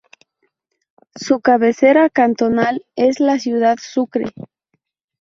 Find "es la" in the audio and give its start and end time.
2.95-3.37